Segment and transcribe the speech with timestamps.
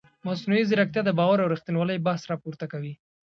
[0.27, 2.93] مصنوعي ځیرکتیا د باور او ریښتینولۍ بحث راپورته کوي.